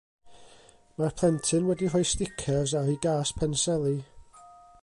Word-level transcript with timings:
Mae'r 1.01 1.13
plentyn 1.19 1.69
wedi 1.71 1.91
rhoi 1.91 2.03
sticers 2.13 2.75
ar 2.83 2.91
'i 2.95 2.99
gas 3.07 3.37
penseli. 3.43 3.97